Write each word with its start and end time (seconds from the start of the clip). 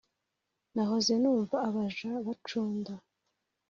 nahoze 0.73 1.13
numva 1.21 1.55
abaja 1.67 2.09
bacunda, 2.25 2.93